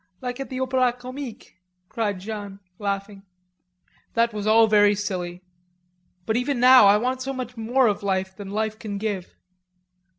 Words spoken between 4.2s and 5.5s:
was all very silly.